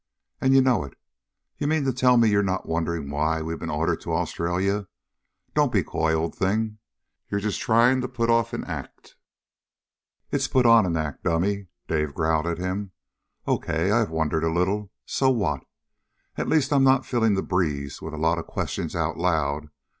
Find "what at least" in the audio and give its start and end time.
15.29-16.73